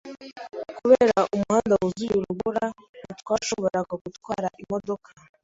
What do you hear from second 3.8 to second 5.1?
gutwara imodoka.